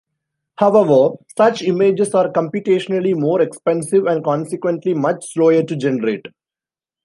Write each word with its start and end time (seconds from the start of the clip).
However, 0.55 1.15
such 1.37 1.61
images 1.61 2.15
are 2.15 2.31
computationally 2.31 3.15
more 3.15 3.39
expensive 3.39 4.07
and 4.07 4.23
consequently 4.25 4.95
much 4.95 5.31
slower 5.31 5.61
to 5.61 5.75
generate. 5.75 6.25